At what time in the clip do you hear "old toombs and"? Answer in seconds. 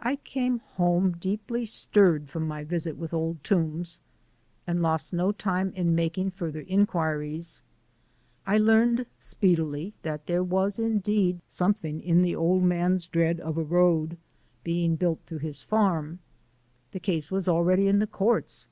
3.12-4.80